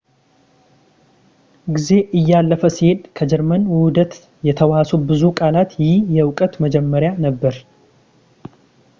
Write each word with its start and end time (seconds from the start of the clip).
ጊዜ 1.75 1.87
እያለፈ 2.19 2.61
ሲሄድ 2.77 3.01
ከጀርመን 3.17 3.63
ውህደት 3.73 4.13
የተዋሱ 4.47 4.89
ብዙ 5.11 5.21
ቃላት 5.39 5.71
ይህ 5.83 5.93
የእውቀት 6.15 6.55
መጀመሪያ 6.65 7.11
ነበር 7.27 7.57